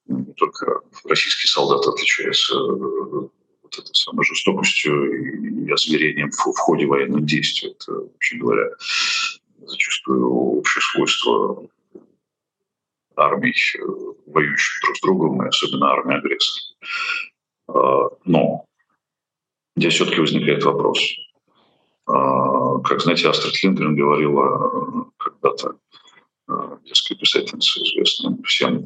[0.08, 7.26] не только российские солдаты отличаются э, вот этой самой жестокостью и озверением в ходе военных
[7.26, 7.70] действий.
[7.70, 8.70] Это, вообще говоря,
[9.66, 11.70] зачастую общее свойство
[13.26, 13.82] армий, э,
[14.28, 16.76] воюющих друг с другом, и особенно армии агрессора.
[17.68, 18.66] А, но
[19.76, 21.00] здесь все-таки возникает вопрос.
[22.08, 25.76] А, как знаете, Астрид Линдгрен говорила э, когда-то,
[26.50, 28.86] э, детская писательница, известная всем,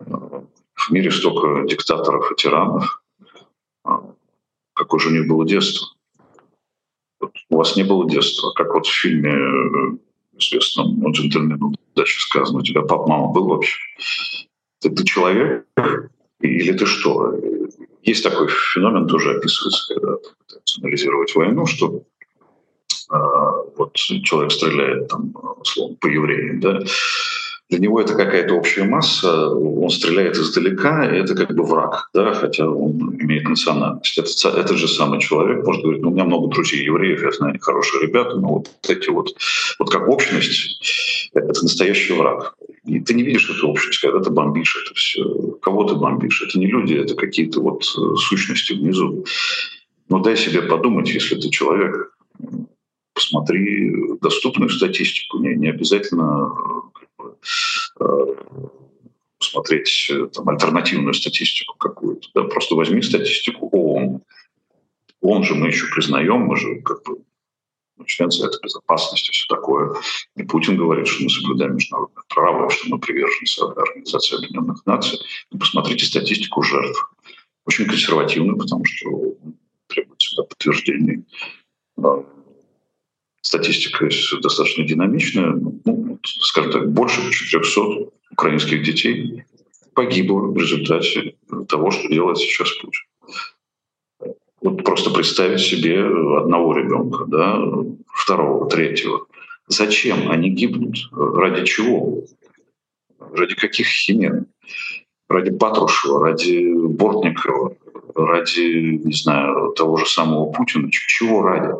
[0.00, 3.02] в мире столько диктаторов и тиранов,
[3.84, 4.14] а,
[4.74, 5.88] какое же у них было детство?
[7.48, 9.98] у вас не было детства, как вот в фильме
[10.38, 13.78] известном ну, джентльмену дальше сказано, у тебя пап, мама был вообще?
[14.80, 15.66] Ты, ты человек
[16.40, 17.34] или ты что?
[18.02, 22.02] Есть такой феномен, тоже описывается, когда пытаются анализировать войну, что
[23.08, 25.32] вот человек стреляет там,
[25.64, 26.80] словом, по евреям, да,
[27.68, 32.32] для него это какая-то общая масса, он стреляет издалека, и это как бы враг, да,
[32.32, 34.16] хотя он имеет национальность.
[34.16, 37.50] Это, этот же самый человек может говорить, ну, у меня много друзей евреев, я знаю,
[37.50, 39.34] они хорошие ребята, но вот эти вот,
[39.80, 42.54] вот как общность, это настоящий враг.
[42.84, 45.24] И ты не видишь эту общность, когда ты бомбишь это все.
[45.60, 46.42] Кого ты бомбишь?
[46.42, 49.24] Это не люди, это какие-то вот э, сущности внизу.
[50.08, 52.12] Но дай себе подумать, если ты человек,
[53.12, 56.75] посмотри доступную статистику, не, не обязательно Э,
[59.38, 62.28] смотреть э, там, альтернативную статистику какую-то.
[62.34, 62.42] Да?
[62.44, 64.22] Просто возьми статистику ООН.
[65.20, 67.18] ООН же мы еще признаем, мы же как бы
[67.96, 69.94] ну, член Совета Безопасности, все такое.
[70.36, 75.18] И Путин говорит, что мы соблюдаем международное право, что мы приверженцы Организации Объединенных Наций.
[75.50, 77.10] И посмотрите статистику жертв.
[77.64, 79.34] Очень консервативную, потому что
[79.88, 81.24] требует сюда подтверждений
[83.46, 84.08] статистика
[84.42, 85.52] достаточно динамичная.
[85.84, 87.80] Ну, скажем так, больше 400
[88.32, 89.44] украинских детей
[89.94, 91.36] погибло в результате
[91.68, 93.02] того, что делает сейчас Путин.
[94.60, 96.04] Вот просто представить себе
[96.38, 97.62] одного ребенка, да,
[98.08, 99.26] второго, третьего.
[99.68, 100.96] Зачем они гибнут?
[101.12, 102.24] Ради чего?
[103.18, 104.44] Ради каких химер?
[105.28, 107.76] Ради Патрушева, ради Бортникова,
[108.14, 110.88] ради, не знаю, того же самого Путина.
[110.90, 111.74] Чего ради?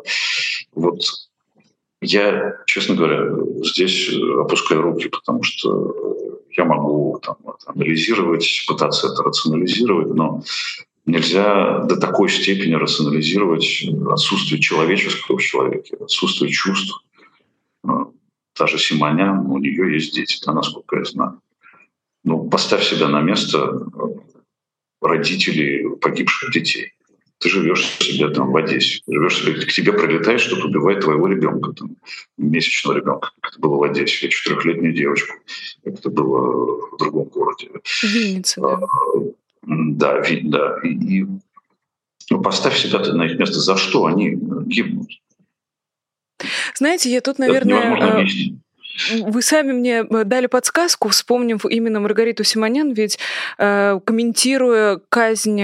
[0.74, 1.00] Вот
[2.00, 3.30] я, честно говоря,
[3.62, 10.42] здесь опускаю руки, потому что я могу там, анализировать, пытаться это рационализировать, но
[11.04, 17.02] нельзя до такой степени рационализировать отсутствие человеческого в человеке, отсутствие чувств.
[17.82, 21.40] Та же Симонян, у нее есть дети, да, насколько я знаю.
[22.24, 23.86] Ну, поставь себя на место
[25.00, 26.95] родителей погибших детей
[27.38, 31.72] ты живешь себе там в Одессе, живешь себе, к тебе прилетает, что-то убивает твоего ребенка,
[31.72, 31.96] там,
[32.38, 35.34] месячного ребенка, как это было в Одессе, четырехлетнюю девочку,
[35.84, 37.70] как это было в другом городе.
[38.02, 38.68] Винница, да.
[38.68, 38.88] А,
[39.62, 40.78] да, да.
[40.82, 41.26] И, и
[42.30, 43.60] ну, поставь себя на их место.
[43.60, 44.30] За что они
[44.66, 45.08] гибнут?
[46.74, 48.26] Знаете, я тут, наверное...
[49.20, 53.18] Вы сами мне э, дали подсказку, вспомнив именно Маргариту Симонян, ведь
[53.58, 55.62] э, комментируя казнь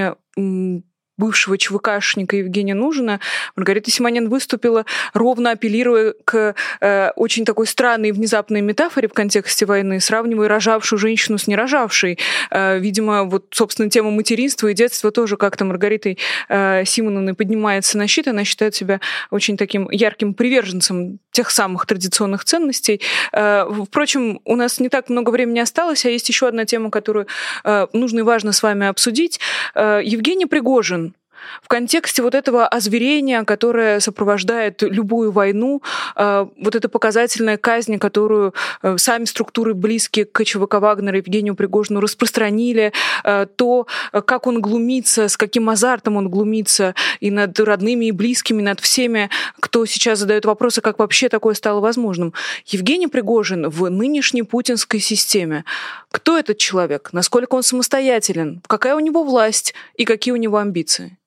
[1.17, 3.19] бывшего ЧВКшника Евгения Нужина,
[3.55, 9.65] Маргарита Симонян выступила, ровно апеллируя к э, очень такой странной и внезапной метафоре в контексте
[9.65, 12.17] войны, сравнивая рожавшую женщину с нерожавшей.
[12.49, 16.17] Э, видимо, вот, собственно, тема материнства и детства тоже как-то Маргаритой
[16.49, 18.27] э, Симоновной поднимается на щит.
[18.27, 18.99] Она считает себя
[19.29, 23.01] очень таким ярким приверженцем тех самых традиционных ценностей.
[23.33, 27.27] Э, впрочем, у нас не так много времени осталось, а есть еще одна тема, которую
[27.63, 29.39] э, нужно и важно с вами обсудить.
[29.75, 31.02] Э, Евгений Пригожин
[31.61, 35.81] в контексте вот этого озверения, которое сопровождает любую войну,
[36.15, 41.99] э, вот эта показательная казнь, которую э, сами структуры близкие к ЧВК Вагнера Евгению Пригожину
[41.99, 48.11] распространили, э, то, как он глумится, с каким азартом он глумится и над родными, и
[48.11, 49.29] близкими, над всеми,
[49.59, 52.33] кто сейчас задает вопросы, как вообще такое стало возможным.
[52.65, 55.65] Евгений Пригожин в нынешней путинской системе.
[56.11, 57.09] Кто этот человек?
[57.11, 58.61] Насколько он самостоятелен?
[58.67, 61.17] Какая у него власть и какие у него амбиции?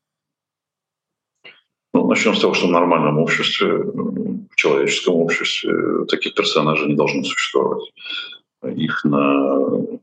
[1.95, 7.23] Ну, начнем с того, что в нормальном обществе, в человеческом обществе таких персонажей не должно
[7.25, 7.93] существовать.
[8.75, 9.99] Их на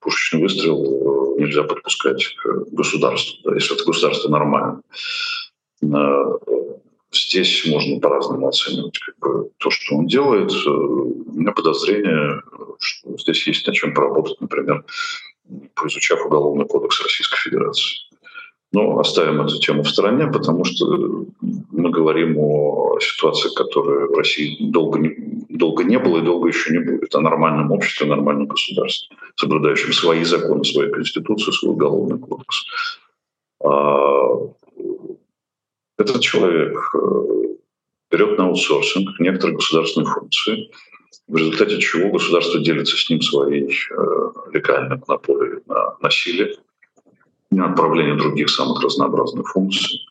[0.00, 4.82] пушечный выстрел нельзя подпускать к государству, да, если это государство нормально.
[7.10, 10.52] Здесь можно по-разному оценивать как бы, то, что он делает.
[10.66, 12.42] У меня подозрение,
[12.78, 14.84] что здесь есть над чем поработать, например,
[15.74, 18.07] поизучав Уголовный кодекс Российской Федерации.
[18.72, 20.86] Но оставим эту тему в стороне, потому что
[21.70, 25.14] мы говорим о ситуации, которая в России долго не,
[25.48, 27.14] долго не было и долго еще не будет.
[27.14, 32.64] О нормальном обществе, нормальном государстве, соблюдающем свои законы, свою конституцию, свой уголовный кодекс.
[33.64, 34.28] А
[35.96, 36.98] этот человек э,
[38.10, 40.70] берет на аутсорсинг некоторые государственные функции,
[41.26, 46.54] в результате чего государство делится с ним своей э, легальной монополией на насилие,
[47.56, 50.06] отправление других самых разнообразных функций.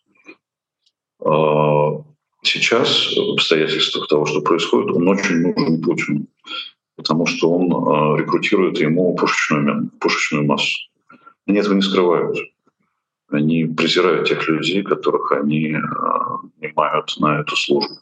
[1.23, 2.03] А,
[2.43, 6.27] сейчас в обстоятельствах того, что происходит, он очень нужен Путину,
[6.95, 10.77] потому что он а, рекрутирует ему пушечную, пушечную массу.
[11.47, 12.37] Они этого не скрывают.
[13.29, 17.95] Они презирают тех людей, которых они а, нанимают на эту службу.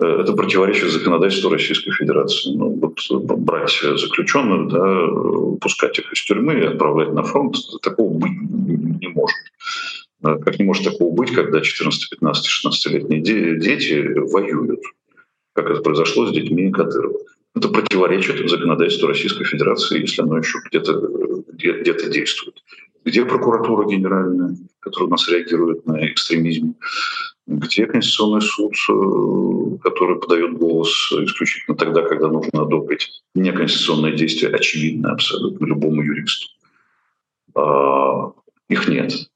[0.00, 2.54] Э, это противоречит законодательству Российской Федерации.
[2.54, 2.75] Ну,
[3.10, 5.08] брать заключенных, да,
[5.60, 8.32] пускать их из тюрьмы и отправлять на фронт, такого быть
[9.00, 9.36] не может.
[10.22, 13.20] Как не может такого быть, когда 14, 15, 16-летние
[13.60, 14.80] дети воюют,
[15.52, 17.18] как это произошло с детьми Кадырова.
[17.54, 20.92] Это противоречит законодательству Российской Федерации, если оно еще где-то
[21.52, 22.62] где, где действует.
[23.04, 26.74] Где прокуратура генеральная, которая у нас реагирует на экстремизм?
[27.46, 35.12] Где Конституционный суд, э, который подает голос исключительно тогда, когда нужно одобрить неконституционное действие, очевидно
[35.12, 36.48] абсолютно любому юристу?
[37.54, 38.32] А,
[38.68, 39.30] их нет.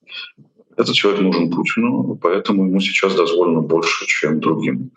[0.77, 4.91] Этот человек нужен Путину, поэтому ему сейчас дозволено больше, чем другим.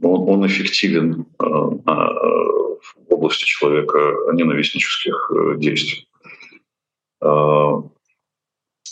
[0.00, 3.98] Он, он эффективен э, э, в области человека
[4.32, 6.08] ненавистнических действий.
[7.20, 7.82] А,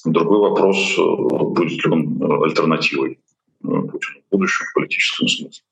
[0.05, 0.95] другой вопрос,
[1.55, 3.19] будет ли он альтернативой
[3.63, 5.63] Путину в будущем политическом смысле.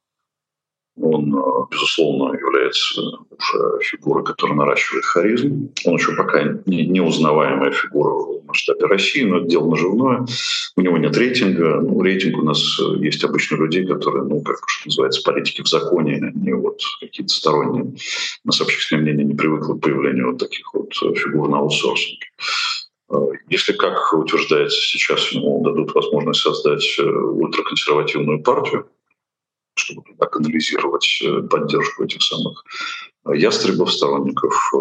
[1.01, 5.71] Он, э, безусловно, является уже фигурой, которая наращивает харизм.
[5.87, 10.27] Он еще пока не, неузнаваемая фигура в масштабе России, но это дело наживное.
[10.77, 11.81] У него нет рейтинга.
[11.81, 15.69] Ну, рейтинг у нас э, есть обычно людей, которые, ну, как что называется, политики в
[15.69, 17.85] законе, не вот какие-то сторонние.
[17.85, 22.27] У нас общественное мнение не привыкло к появлению вот таких вот э, фигур на аутсорсинге.
[23.49, 28.87] Если, как утверждается сейчас, ему дадут возможность создать ультраконсервативную партию,
[29.81, 32.65] чтобы туда канализировать э, поддержку этих самых
[33.27, 34.79] э, ястребов, сторонников э,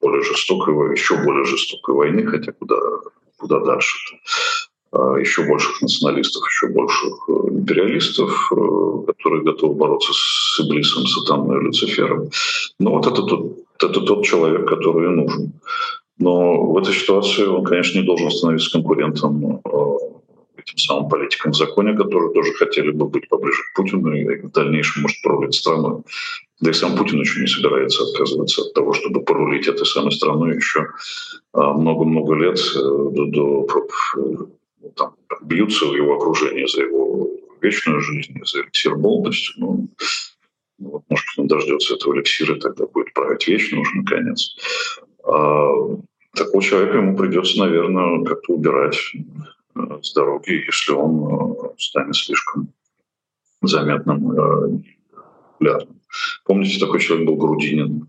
[0.00, 2.76] более жестокой, еще более жестокой войны, хотя куда,
[3.36, 3.96] куда дальше
[5.20, 8.50] еще больших националистов, еще больших империалистов,
[9.06, 12.28] которые готовы бороться с Иблисом, Сатаной, Люцифером.
[12.80, 15.52] Но вот это тот, это тот человек, который и нужен.
[16.20, 19.62] Но в этой ситуации он, конечно, не должен становиться конкурентом
[20.58, 24.52] этим самым политикам в законе, которые тоже хотели бы быть поближе к Путину и в
[24.52, 26.02] дальнейшем, может, порулить страной.
[26.60, 30.56] Да и сам Путин еще не собирается отказываться от того, чтобы порулить этой самой страной
[30.56, 30.88] еще
[31.54, 33.66] а, много-много лет э, до, до
[34.18, 37.30] э, там, бьются в его окружении за его
[37.62, 39.52] вечную жизнь, за эликсир молодости.
[39.56, 39.88] Ну,
[40.78, 44.54] ну, вот, может, он дождется этого эликсира, тогда будет править вечно уже наконец.
[45.24, 45.72] А,
[46.34, 48.96] такого человека ему придется, наверное, как-то убирать
[49.74, 52.72] Э, с дороги, если он э, станет слишком
[53.62, 54.80] заметным э,
[55.52, 56.00] популярным.
[56.44, 58.08] Помните, такой человек был Грудинин,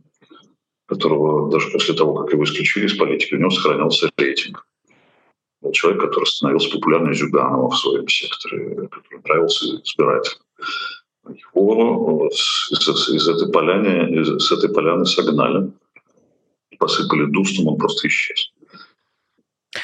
[0.88, 4.65] которого даже после того, как его исключили из политики, у него сохранялся рейтинг.
[5.61, 10.43] Был человек, который становился популярным Зюганова в своем секторе, который нравился избирателям.
[11.53, 15.72] Его из, из, этой поляны, из, с этой поляны согнали,
[16.82, 18.51] посыпали дустом, он просто исчез.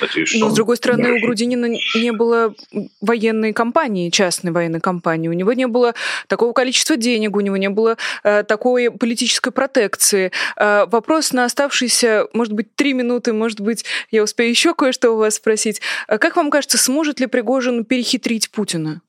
[0.02, 2.54] Надеюсь, Но, с другой стороны, у Грудинина не было
[3.00, 5.30] военной кампании, частной военной кампании.
[5.30, 5.94] У него не было
[6.28, 10.34] такого количества денег, у него не было э, такой политической протекции.
[10.58, 15.18] Э, вопрос на оставшиеся, может быть, три минуты, может быть, я успею еще кое-что у
[15.18, 15.80] вас спросить.
[16.10, 19.02] Э, как вам кажется, сможет ли Пригожин перехитрить Путина?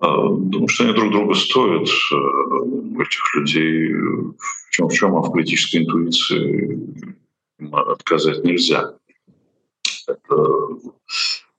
[0.00, 3.92] А, думаю, что они друг друга стоят, э, этих людей.
[3.92, 6.78] В чем, в чем, а в политической интуиции
[7.70, 8.94] отказать нельзя.
[10.06, 10.46] Это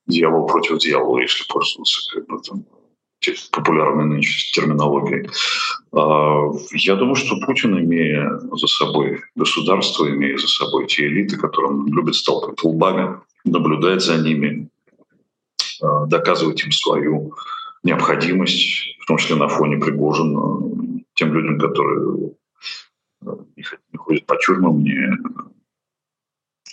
[0.07, 2.65] дьявол против дьявола, если пользоваться как бы, там,
[3.51, 5.29] популярной нынче терминологией.
[5.91, 11.71] А, я думаю, что Путин, имея за собой государство, имея за собой те элиты, которые
[11.71, 14.69] он любит сталкивать лбами, наблюдать за ними,
[15.81, 17.35] а, доказывать им свою
[17.83, 22.31] необходимость, в том числе на фоне Пригожина, тем людям, которые
[23.21, 24.95] не ходят по тюрьмам, не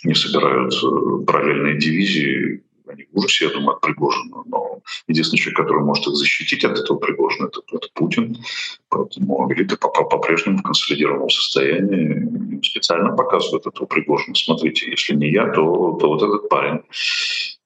[0.03, 4.43] не собирают э, параллельные дивизии, они в ужасе, я думаю, от Пригожина.
[4.45, 8.37] Но единственный человек, который может их защитить от этого Пригожина, это, это Путин.
[8.89, 14.33] Поэтому элиты по-прежнему в консолидированном состоянии специально показывают этого Пригожина.
[14.35, 16.81] Смотрите, если не я, то, то вот этот парень.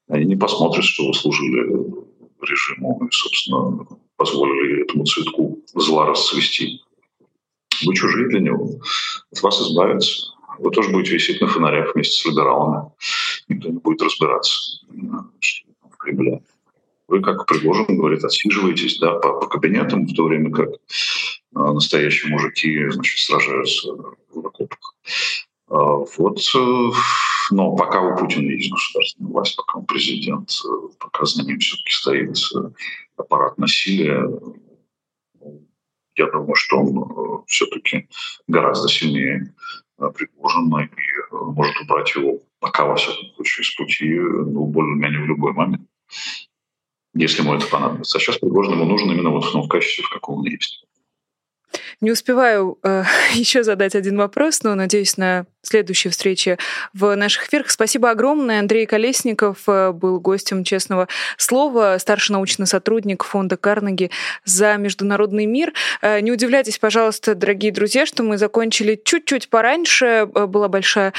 [0.08, 2.04] Они не посмотрят, что вы служили
[2.44, 3.86] режиму и, собственно,
[4.16, 6.82] позволили этому цветку зла расцвести.
[7.84, 8.78] Вы чужие для него.
[9.32, 12.90] От вас избавиться вы тоже будете висеть на фонарях вместе с либералами.
[13.48, 14.54] Никто не будет разбираться,
[15.40, 16.42] что в Кремле.
[17.08, 20.70] Вы, как Пригожин говорит, отсиживаетесь да, по, по кабинетам, в то время как
[21.54, 23.92] а, настоящие мужики значит, сражаются
[24.30, 24.94] в окопах.
[25.68, 26.90] А, вот, э,
[27.50, 31.92] но пока у Путина есть государственная власть, пока он президент, э, пока за ним все-таки
[31.92, 32.70] стоит э,
[33.16, 34.28] аппарат насилия,
[36.16, 38.08] я думаю, что он все-таки
[38.46, 39.52] гораздо сильнее
[39.96, 45.26] Пригожина и э, может убрать его пока, во всяком случае, из пути ну, более-менее в
[45.26, 45.88] любой момент,
[47.14, 48.18] если ему это понадобится.
[48.18, 50.84] А сейчас Пригожин ему нужен именно вот в том качестве, в каком он есть.
[52.00, 56.58] Не успеваю э, еще задать один вопрос, но надеюсь на следующей встречи
[56.92, 57.70] в наших эфирах.
[57.70, 58.60] Спасибо огромное.
[58.60, 64.10] Андрей Колесников э, был гостем «Честного слова», старший научный сотрудник фонда Карнеги
[64.44, 65.72] за международный мир.
[66.02, 70.28] Э, не удивляйтесь, пожалуйста, дорогие друзья, что мы закончили чуть-чуть пораньше.
[70.32, 71.12] Была большая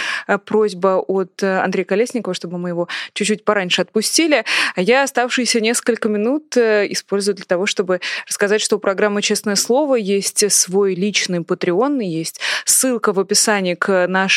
[0.46, 4.46] просьба от Андрея Колесникова, чтобы мы его чуть-чуть пораньше отпустили.
[4.76, 9.96] А я оставшиеся несколько минут использую для того, чтобы рассказать, что у программы «Честное слово»
[9.96, 14.35] есть свой личный Patreon, есть ссылка в описании к нашей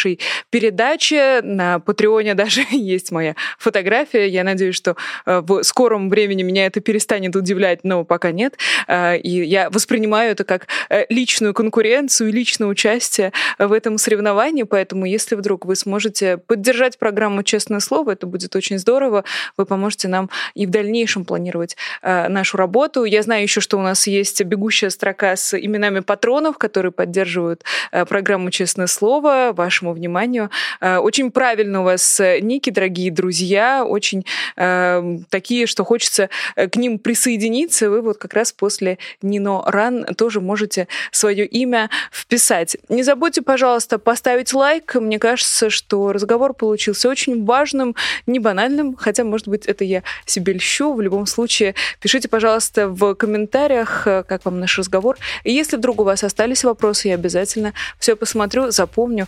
[0.50, 1.40] передаче.
[1.42, 4.28] На Патреоне даже есть моя фотография.
[4.28, 4.96] Я надеюсь, что
[5.26, 8.56] э, в скором времени меня это перестанет удивлять, но пока нет.
[8.86, 14.62] Э, и я воспринимаю это как э, личную конкуренцию и личное участие в этом соревновании.
[14.62, 19.24] Поэтому, если вдруг вы сможете поддержать программу «Честное слово», это будет очень здорово.
[19.56, 23.04] Вы поможете нам и в дальнейшем планировать нашу работу.
[23.04, 27.64] Я знаю еще, что у нас есть бегущая строка с именами патронов, которые поддерживают
[28.08, 29.52] программу «Честное слово».
[29.52, 30.50] Вашему вниманию.
[30.80, 34.24] Э, очень правильно у вас э, ники, дорогие друзья, очень
[34.56, 37.90] э, такие, что хочется к ним присоединиться.
[37.90, 42.76] Вы вот как раз после Нино Ран тоже можете свое имя вписать.
[42.88, 44.94] Не забудьте, пожалуйста, поставить лайк.
[44.94, 47.94] Мне кажется, что разговор получился очень важным,
[48.26, 50.94] не банальным, хотя, может быть, это я себе льщу.
[50.94, 55.16] В любом случае, пишите, пожалуйста, в комментариях, как вам наш разговор.
[55.44, 59.26] И если вдруг у вас остались вопросы, я обязательно все посмотрю, запомню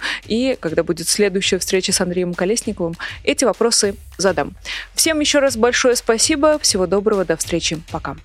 [0.56, 2.94] когда будет следующая встреча с Андреем Колесниковым,
[3.24, 4.54] эти вопросы задам.
[4.94, 6.58] Всем еще раз большое спасибо.
[6.58, 7.24] Всего доброго.
[7.24, 7.80] До встречи.
[7.90, 8.16] Пока.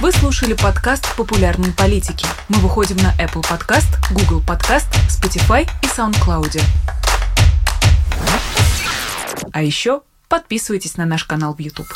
[0.00, 2.26] Вы слушали подкаст «Популярные политики».
[2.48, 6.60] Мы выходим на Apple Podcast, Google Podcast, Spotify и SoundCloud.
[9.52, 11.88] А еще подписывайтесь на наш канал в YouTube.